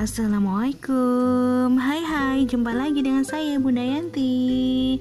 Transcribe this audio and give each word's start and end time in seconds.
Assalamualaikum. 0.00 1.76
Hai 1.76 2.00
hai. 2.00 2.48
Jumpa 2.48 2.72
lagi 2.72 3.04
dengan 3.04 3.20
saya 3.20 3.60
Bunda 3.60 3.84
Yanti 3.84 4.96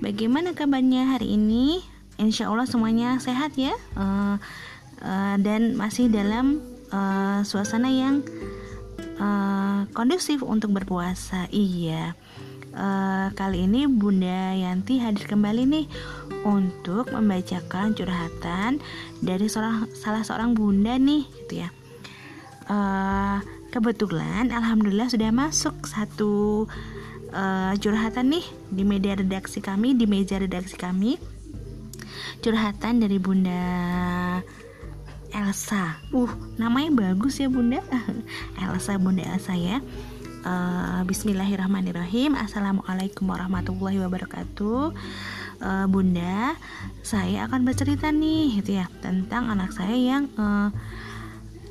Bagaimana 0.00 0.56
kabarnya 0.56 1.04
hari 1.04 1.36
ini? 1.36 1.84
Insya 2.16 2.48
Allah 2.48 2.64
semuanya 2.64 3.20
sehat 3.20 3.52
ya. 3.60 3.76
Uh, 3.92 4.40
uh, 5.04 5.36
Dan 5.36 5.76
masih 5.76 6.08
dalam 6.08 6.64
uh, 6.88 7.44
suasana 7.44 7.92
yang 7.92 8.24
uh, 9.20 9.84
kondusif 9.92 10.40
untuk 10.40 10.72
berpuasa. 10.80 11.44
Iya. 11.52 12.16
Uh, 12.72 13.28
Kali 13.36 13.68
ini 13.68 13.84
Bunda 13.84 14.56
Yanti 14.56 14.96
hadir 14.96 15.28
kembali 15.28 15.68
nih 15.68 15.86
Untuk 16.48 17.12
membacakan 17.12 17.92
curhatan 17.92 18.80
Dari 19.20 19.44
seorang, 19.44 19.92
salah 19.92 20.24
seorang 20.24 20.56
bunda 20.56 20.96
nih 20.96 21.28
gitu 21.44 21.68
ya. 21.68 21.68
Uh, 22.72 23.60
kebetulan 23.72 24.52
alhamdulillah 24.52 25.08
sudah 25.08 25.32
masuk 25.32 25.72
satu 25.88 26.68
uh, 27.32 27.72
curhatan 27.80 28.36
nih 28.36 28.44
di 28.68 28.84
media 28.84 29.16
redaksi 29.16 29.64
kami 29.64 29.96
di 29.96 30.04
meja 30.04 30.36
redaksi 30.36 30.76
kami. 30.76 31.16
Curhatan 32.44 33.00
dari 33.00 33.16
bunda 33.16 33.64
Elsa. 35.32 35.96
Uh 36.12 36.28
namanya 36.60 36.92
bagus 36.92 37.40
ya 37.40 37.48
bunda. 37.48 37.80
Elsa 38.60 39.00
bunda 39.00 39.24
Elsa 39.24 39.56
ya. 39.56 39.80
Uh, 40.44 41.00
Bismillahirrahmanirrahim. 41.08 42.36
Assalamualaikum 42.36 43.24
warahmatullahi 43.24 44.02
wabarakatuh. 44.02 44.92
Uh, 45.62 45.86
Bunda 45.86 46.58
saya 47.06 47.46
akan 47.46 47.62
bercerita 47.62 48.10
nih 48.10 48.58
gitu 48.58 48.82
ya 48.82 48.90
tentang 48.98 49.46
anak 49.54 49.70
saya 49.70 49.94
yang 49.94 50.26
uh, 50.34 50.74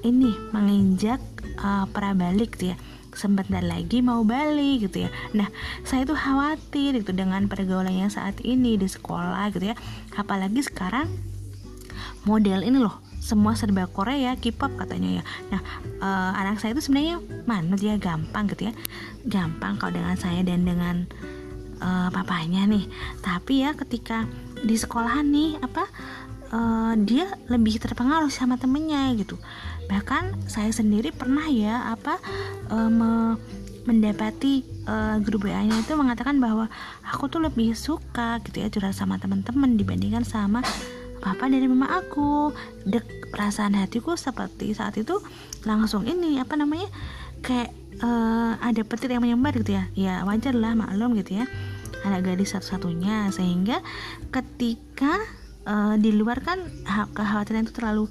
ini 0.01 0.33
menginjak 0.53 1.21
uh, 1.61 1.85
pra 1.89 2.13
balik 2.17 2.57
gitu 2.57 2.73
ya. 2.73 2.77
Sebentar 3.11 3.59
lagi 3.59 3.99
mau 3.99 4.23
balik 4.23 4.87
gitu 4.87 5.07
ya. 5.07 5.09
Nah 5.35 5.51
saya 5.83 6.07
tuh 6.07 6.15
khawatir 6.15 7.03
gitu 7.03 7.11
dengan 7.11 7.45
pergaulannya 7.51 8.07
saat 8.07 8.39
ini 8.41 8.79
di 8.79 8.87
sekolah 8.87 9.51
gitu 9.51 9.71
ya. 9.71 9.75
Apalagi 10.15 10.63
sekarang 10.63 11.11
model 12.23 12.63
ini 12.63 12.79
loh 12.79 13.01
semua 13.21 13.53
serba 13.53 13.85
Korea 13.85 14.33
K-pop 14.39 14.79
katanya 14.79 15.21
ya. 15.21 15.23
Nah 15.53 15.61
uh, 16.01 16.31
anak 16.39 16.63
saya 16.63 16.73
itu 16.73 16.87
sebenarnya 16.87 17.19
mana 17.43 17.75
dia? 17.75 17.99
Gampang 17.99 18.47
gitu 18.49 18.71
ya. 18.71 18.73
Gampang 19.27 19.77
kalau 19.77 19.93
dengan 19.93 20.15
saya 20.15 20.41
dan 20.41 20.63
dengan 20.63 21.05
uh, 21.83 22.09
papanya 22.09 22.63
nih. 22.63 22.87
Tapi 23.19 23.67
ya 23.67 23.75
ketika 23.75 24.25
di 24.61 24.77
sekolahan 24.77 25.27
nih 25.27 25.59
apa 25.59 25.83
uh, 26.53 26.93
dia 26.95 27.27
lebih 27.49 27.81
terpengaruh 27.81 28.29
sama 28.29 28.55
temennya 28.59 29.11
gitu 29.17 29.35
bahkan 29.91 30.31
saya 30.47 30.71
sendiri 30.71 31.11
pernah 31.11 31.51
ya 31.51 31.91
apa 31.91 32.15
uh, 32.71 32.87
me 32.87 33.35
mendapati 33.81 34.61
uh, 34.85 35.17
grup 35.19 35.49
WA-nya 35.49 35.81
itu 35.81 35.97
mengatakan 35.97 36.37
bahwa 36.37 36.69
aku 37.01 37.27
tuh 37.27 37.41
lebih 37.41 37.73
suka 37.73 38.37
gitu 38.45 38.61
ya 38.61 38.69
curhat 38.69 38.93
sama 38.93 39.17
teman-teman 39.17 39.73
dibandingkan 39.73 40.21
sama 40.21 40.61
papa 41.21 41.49
dari 41.49 41.65
mama 41.69 41.89
aku. 41.89 42.53
Dek 42.85 43.33
perasaan 43.33 43.77
hatiku 43.77 44.17
seperti 44.17 44.77
saat 44.77 44.97
itu 45.01 45.17
langsung 45.63 46.05
ini 46.05 46.41
apa 46.41 46.57
namanya 46.57 46.89
kayak 47.41 47.73
uh, 48.05 48.57
ada 48.61 48.81
petir 48.85 49.13
yang 49.13 49.25
menyambar 49.25 49.57
gitu 49.61 49.77
ya. 49.77 49.89
Ya 49.97 50.13
wajar 50.29 50.57
lah 50.57 50.77
maklum 50.77 51.17
gitu 51.17 51.41
ya. 51.41 51.45
Anak 52.05 52.25
gadis 52.25 52.53
satu-satunya. 52.57 53.33
Sehingga 53.33 53.81
ketika 54.33 55.21
uh, 55.65 55.95
di 55.97 56.13
luar 56.13 56.41
kan 56.41 56.61
kekhawatiran 57.17 57.65
itu 57.65 57.73
terlalu 57.73 58.05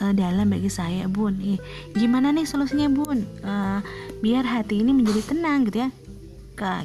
uh, 0.00 0.12
dalam 0.12 0.48
bagi 0.50 0.68
saya 0.68 1.08
bun. 1.08 1.38
Eh, 1.40 1.58
gimana 1.96 2.32
nih 2.32 2.48
solusinya 2.48 2.88
bun? 2.90 3.24
Uh, 3.40 3.80
biar 4.20 4.44
hati 4.44 4.80
ini 4.82 4.92
menjadi 4.92 5.34
tenang 5.34 5.68
gitu 5.68 5.86
ya. 5.86 5.90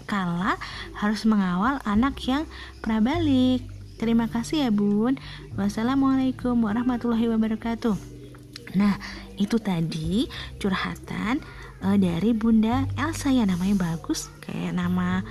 Kala 0.03 0.59
harus 0.99 1.23
mengawal 1.23 1.79
anak 1.87 2.19
yang 2.27 2.43
pernah 2.83 2.99
balik. 2.99 3.63
Terima 3.95 4.27
kasih 4.27 4.67
ya 4.67 4.69
bun. 4.73 5.15
Wassalamualaikum 5.55 6.59
warahmatullahi 6.59 7.31
wabarakatuh. 7.31 7.95
Nah 8.75 8.99
itu 9.39 9.55
tadi 9.63 10.27
curhatan 10.59 11.39
uh, 11.85 11.95
dari 11.95 12.35
bunda 12.35 12.83
Elsa 12.99 13.31
ya. 13.31 13.47
Namanya 13.47 13.95
bagus. 13.95 14.27
Kayak 14.43 14.75
nama 14.75 15.23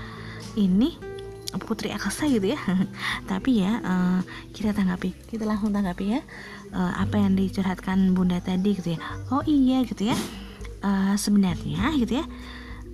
ini 0.56 0.96
Putri 1.58 1.90
Elsa 1.90 2.30
gitu 2.30 2.54
ya. 2.54 2.60
Tapi 3.30 3.64
ya 3.64 3.82
uh, 3.82 4.20
kita 4.54 4.70
tanggapi 4.70 5.14
kita 5.26 5.42
langsung 5.48 5.74
tanggapi 5.74 6.18
ya 6.18 6.20
uh, 6.70 6.92
apa 7.00 7.18
yang 7.18 7.34
dicurhatkan 7.34 8.14
bunda 8.14 8.38
tadi 8.38 8.78
gitu 8.78 8.94
ya. 8.94 8.98
Oh 9.34 9.42
iya 9.46 9.82
gitu 9.82 10.10
ya 10.10 10.16
uh, 10.84 11.14
sebenarnya 11.18 11.94
gitu 11.98 12.22
ya 12.22 12.26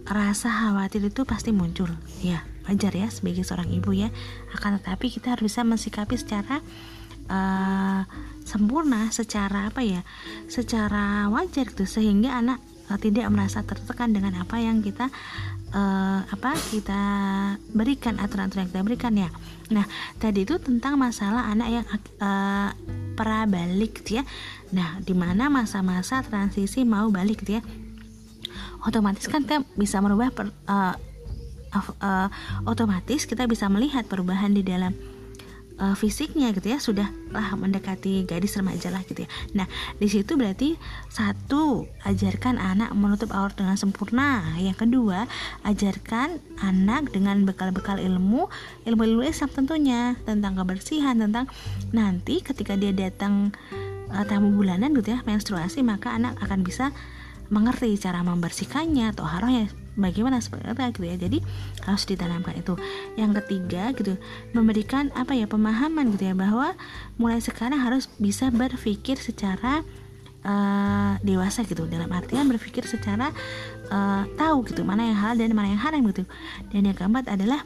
rasa 0.06 0.47
khawatir 0.49 1.03
itu 1.03 1.27
pasti 1.27 1.50
muncul. 1.50 1.91
Ya 2.22 2.47
wajar 2.71 2.95
ya 2.95 3.11
sebagai 3.11 3.43
seorang 3.43 3.69
ibu 3.75 3.91
ya. 3.93 4.09
Akan 4.55 4.78
tetapi 4.78 5.11
kita 5.11 5.34
harus 5.34 5.50
bisa 5.50 5.66
mensikapi 5.66 6.15
secara 6.15 6.62
uh, 7.27 8.06
sempurna 8.47 9.11
secara 9.11 9.66
apa 9.66 9.83
ya 9.83 10.06
secara 10.47 11.27
wajar 11.28 11.66
gitu. 11.75 11.84
Sehingga 11.84 12.39
anak 12.39 12.62
uh, 12.91 12.99
tidak 12.99 13.27
merasa 13.33 13.63
tertekan 13.63 14.13
dengan 14.13 14.39
apa 14.39 14.57
yang 14.59 14.83
kita 14.83 15.11
uh, 15.75 16.21
apa 16.27 16.55
kita 16.71 17.01
berikan 17.75 18.19
aturan-aturan 18.23 18.67
yang 18.67 18.71
kita 18.73 18.83
berikan 18.87 19.13
ya. 19.15 19.29
Nah 19.73 19.87
tadi 20.23 20.47
itu 20.47 20.57
tentang 20.63 21.01
masalah 21.01 21.51
anak 21.51 21.69
yang 21.69 21.87
uh, 22.23 22.71
pra 23.19 23.49
balik 23.49 24.05
gitu 24.05 24.23
ya. 24.23 24.25
Nah 24.71 25.01
di 25.03 25.15
mana 25.17 25.51
masa-masa 25.51 26.23
transisi 26.23 26.87
mau 26.87 27.11
balik 27.11 27.43
gitu 27.43 27.59
ya. 27.59 27.63
Otomatis 28.87 29.27
kan 29.27 29.43
kita 29.43 29.67
bisa 29.75 29.99
merubah 29.99 30.31
per, 30.31 30.55
uh, 30.71 30.95
uh, 31.75 31.87
uh, 31.99 32.29
otomatis 32.71 33.27
kita 33.27 33.51
bisa 33.51 33.67
melihat 33.67 34.07
perubahan 34.07 34.55
di 34.55 34.63
dalam 34.63 34.95
uh, 35.81 35.97
fisiknya 35.97 36.53
gitu 36.53 36.73
ya 36.73 36.79
sudah 36.81 37.09
lah 37.33 37.53
mendekati 37.57 38.25
gadis 38.25 38.57
remaja 38.57 38.89
lah 38.93 39.03
gitu 39.05 39.25
ya. 39.25 39.29
Nah 39.53 39.67
di 40.01 40.09
situ 40.09 40.37
berarti 40.37 40.77
satu 41.13 41.89
ajarkan 42.05 42.57
anak 42.61 42.93
menutup 42.97 43.33
aurat 43.33 43.57
dengan 43.57 43.77
sempurna. 43.77 44.57
Yang 44.61 44.89
kedua 44.89 45.29
ajarkan 45.65 46.41
anak 46.61 47.13
dengan 47.13 47.45
bekal-bekal 47.45 48.01
ilmu 48.01 48.49
ilmu-ilmu 48.89 49.23
Islam 49.25 49.51
tentunya 49.53 50.17
tentang 50.25 50.57
kebersihan 50.57 51.17
tentang 51.21 51.49
nanti 51.93 52.41
ketika 52.41 52.75
dia 52.77 52.93
datang 52.93 53.53
uh, 54.13 54.25
tamu 54.25 54.53
bulanan 54.55 54.93
gitu 54.97 55.17
ya 55.17 55.21
menstruasi 55.25 55.85
maka 55.85 56.15
anak 56.15 56.39
akan 56.41 56.65
bisa 56.65 56.91
mengerti 57.47 57.95
cara 57.95 58.27
membersihkannya 58.27 59.15
atau 59.15 59.23
harohnya 59.23 59.71
bagaimana 59.97 60.39
seperti 60.39 60.71
itu 60.71 60.83
gitu 61.01 61.07
ya. 61.09 61.17
Jadi 61.17 61.39
harus 61.83 62.05
ditanamkan 62.05 62.55
itu. 62.61 62.77
Yang 63.17 63.43
ketiga 63.43 63.91
gitu 63.97 64.15
memberikan 64.53 65.11
apa 65.17 65.33
ya 65.33 65.49
pemahaman 65.49 66.12
gitu 66.15 66.31
ya 66.31 66.34
bahwa 66.37 66.77
mulai 67.17 67.41
sekarang 67.41 67.81
harus 67.81 68.07
bisa 68.21 68.53
berpikir 68.53 69.17
secara 69.19 69.83
uh, 70.45 71.19
dewasa 71.25 71.65
gitu. 71.65 71.89
Dalam 71.89 72.12
artian 72.12 72.47
berpikir 72.47 72.84
secara 72.87 73.33
uh, 73.91 74.23
tahu 74.37 74.69
gitu 74.69 74.84
mana 74.84 75.09
yang 75.09 75.19
halal 75.19 75.37
dan 75.41 75.57
mana 75.57 75.75
yang 75.75 75.83
haram 75.83 76.05
gitu. 76.13 76.23
Dan 76.71 76.87
yang 76.87 76.97
keempat 76.97 77.27
adalah 77.33 77.65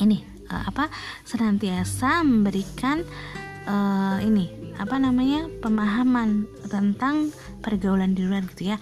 ini 0.00 0.22
uh, 0.48 0.64
apa 0.70 0.88
senantiasa 1.26 2.22
memberikan 2.22 3.02
uh, 3.66 4.18
ini 4.22 4.48
apa 4.76 5.00
namanya 5.00 5.48
pemahaman 5.64 6.44
tentang 6.68 7.32
pergaulan 7.64 8.12
di 8.12 8.24
luar 8.24 8.44
gitu 8.54 8.72
ya. 8.72 8.78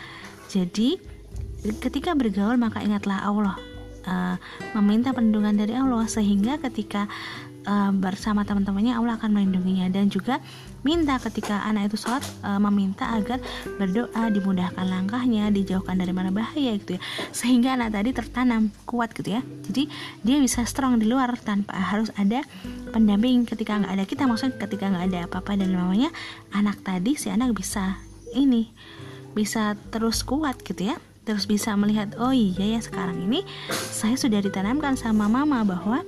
Jadi 0.50 1.13
ketika 1.80 2.12
bergaul 2.12 2.60
maka 2.60 2.84
ingatlah 2.84 3.24
Allah 3.24 3.56
uh, 4.04 4.36
meminta 4.76 5.16
perlindungan 5.16 5.56
dari 5.56 5.72
Allah 5.76 6.04
sehingga 6.04 6.60
ketika 6.60 7.08
uh, 7.64 7.90
bersama 7.92 8.44
teman-temannya 8.44 8.94
Allah 8.96 9.16
akan 9.16 9.30
melindunginya. 9.32 9.88
Dan 9.90 10.12
juga 10.12 10.40
minta 10.84 11.16
ketika 11.16 11.64
anak 11.64 11.92
itu 11.92 12.04
sholat 12.04 12.24
uh, 12.44 12.60
meminta 12.60 13.08
agar 13.16 13.40
berdoa 13.80 14.28
dimudahkan 14.30 14.84
langkahnya 14.84 15.48
dijauhkan 15.50 15.96
dari 15.96 16.12
mana 16.12 16.30
bahaya 16.30 16.76
gitu 16.76 16.96
ya. 16.96 17.00
Sehingga 17.32 17.76
anak 17.76 17.96
tadi 17.96 18.10
tertanam 18.12 18.70
kuat 18.84 19.16
gitu 19.16 19.40
ya. 19.40 19.42
Jadi 19.68 19.88
dia 20.22 20.36
bisa 20.40 20.62
strong 20.68 21.00
di 21.00 21.08
luar 21.08 21.34
tanpa 21.40 21.74
harus 21.74 22.12
ada 22.20 22.44
pendamping 22.92 23.48
ketika 23.48 23.80
nggak 23.80 23.92
ada 23.92 24.04
kita. 24.04 24.22
Maksudnya 24.28 24.60
ketika 24.60 24.84
nggak 24.92 25.04
ada 25.12 25.18
apa-apa 25.28 25.56
dan 25.58 25.72
mamanya 25.72 26.10
anak 26.52 26.80
tadi 26.84 27.16
si 27.16 27.32
anak 27.32 27.56
bisa 27.56 27.98
ini 28.34 28.70
bisa 29.34 29.74
terus 29.90 30.22
kuat 30.22 30.62
gitu 30.62 30.94
ya 30.94 30.96
terus 31.24 31.48
bisa 31.48 31.72
melihat 31.74 32.12
oh 32.20 32.30
iya 32.30 32.76
ya 32.76 32.80
sekarang 32.84 33.24
ini 33.24 33.42
saya 33.72 34.14
sudah 34.14 34.44
ditanamkan 34.44 34.94
sama 34.94 35.24
mama 35.26 35.64
bahwa 35.64 36.04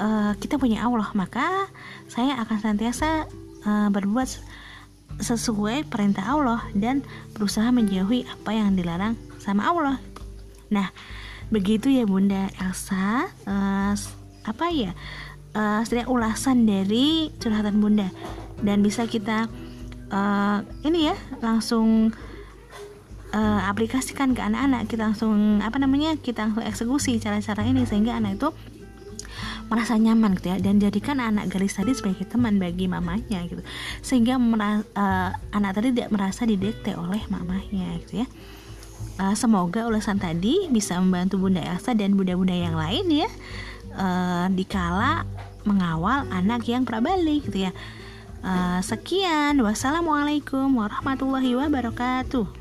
uh, 0.00 0.32
kita 0.40 0.56
punya 0.56 0.82
Allah. 0.82 1.06
Maka 1.12 1.68
saya 2.10 2.40
akan 2.42 2.56
senantiasa 2.58 3.28
uh, 3.68 3.88
berbuat 3.92 4.28
sesuai 5.20 5.86
perintah 5.92 6.24
Allah 6.24 6.64
dan 6.72 7.04
berusaha 7.36 7.68
menjauhi 7.68 8.24
apa 8.24 8.50
yang 8.56 8.74
dilarang 8.74 9.14
sama 9.36 9.68
Allah. 9.68 9.96
Nah 10.72 10.88
begitu 11.52 11.90
ya 11.92 12.06
Bunda 12.08 12.48
Elsa 12.62 13.28
uh, 13.44 13.94
apa 14.46 14.66
ya 14.72 14.96
uh, 15.52 15.84
sedikit 15.84 16.08
ulasan 16.08 16.64
dari 16.64 17.30
curhatan 17.38 17.78
Bunda. 17.78 18.08
Dan 18.60 18.84
bisa 18.84 19.04
kita 19.04 19.48
uh, 20.12 20.58
ini 20.84 21.12
ya 21.12 21.16
langsung 21.44 22.12
uh, 23.34 23.60
aplikasikan 23.66 24.34
ke 24.34 24.40
anak-anak. 24.42 24.90
Kita 24.90 25.10
langsung 25.10 25.62
apa 25.62 25.78
namanya 25.78 26.18
kita 26.18 26.46
langsung 26.46 26.64
eksekusi 26.66 27.18
cara-cara 27.22 27.62
ini 27.66 27.86
sehingga 27.86 28.18
anak 28.18 28.38
itu 28.38 28.50
merasa 29.70 29.94
nyaman 29.94 30.34
gitu 30.34 30.50
ya 30.50 30.58
dan 30.58 30.82
jadikan 30.82 31.22
anak 31.22 31.46
garis 31.46 31.78
tadi 31.78 31.94
sebagai 31.94 32.26
teman 32.26 32.58
bagi 32.58 32.90
mamanya 32.90 33.46
gitu. 33.46 33.62
Sehingga 34.02 34.34
merasa, 34.36 34.82
uh, 34.98 35.30
eh, 35.30 35.30
anak 35.54 35.78
tadi 35.78 35.94
tidak 35.94 36.10
merasa 36.10 36.42
didekte 36.42 36.98
oleh 36.98 37.22
mamanya 37.30 37.94
gitu 38.02 38.26
ya. 38.26 38.28
Uh, 39.20 39.34
semoga 39.38 39.86
ulasan 39.86 40.18
tadi 40.18 40.66
bisa 40.68 40.98
membantu 40.98 41.38
Bunda 41.38 41.62
Elsa 41.62 41.94
dan 41.94 42.18
bunda-bunda 42.18 42.52
yang 42.52 42.76
lain 42.76 43.24
ya 43.24 43.28
uh, 43.96 44.46
dikala 44.52 45.24
mengawal 45.64 46.26
anak 46.34 46.66
yang 46.66 46.82
prabalik 46.82 47.46
gitu 47.46 47.70
ya. 47.70 47.72
Uh, 48.40 48.80
sekian. 48.80 49.60
Wassalamualaikum 49.60 50.72
warahmatullahi 50.72 51.54
wabarakatuh 51.54 52.59